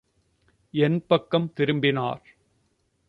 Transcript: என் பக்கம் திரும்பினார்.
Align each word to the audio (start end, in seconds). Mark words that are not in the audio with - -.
என் 0.73 1.05
பக்கம் 1.07 1.53
திரும்பினார். 1.53 2.23